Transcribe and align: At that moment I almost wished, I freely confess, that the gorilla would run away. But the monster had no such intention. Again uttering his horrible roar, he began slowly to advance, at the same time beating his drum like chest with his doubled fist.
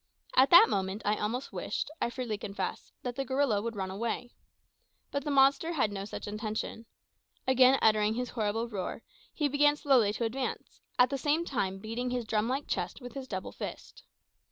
At 0.35 0.49
that 0.49 0.67
moment 0.67 1.03
I 1.05 1.15
almost 1.17 1.53
wished, 1.53 1.91
I 2.01 2.09
freely 2.09 2.35
confess, 2.35 2.91
that 3.03 3.15
the 3.15 3.23
gorilla 3.23 3.61
would 3.61 3.75
run 3.75 3.91
away. 3.91 4.31
But 5.11 5.23
the 5.25 5.29
monster 5.29 5.73
had 5.73 5.91
no 5.91 6.05
such 6.05 6.25
intention. 6.27 6.87
Again 7.45 7.77
uttering 7.83 8.15
his 8.15 8.31
horrible 8.31 8.67
roar, 8.67 9.03
he 9.31 9.47
began 9.47 9.75
slowly 9.75 10.11
to 10.13 10.23
advance, 10.25 10.81
at 10.97 11.11
the 11.11 11.19
same 11.19 11.45
time 11.45 11.77
beating 11.77 12.09
his 12.09 12.25
drum 12.25 12.49
like 12.49 12.67
chest 12.67 12.99
with 12.99 13.13
his 13.13 13.27
doubled 13.27 13.57
fist. 13.57 14.01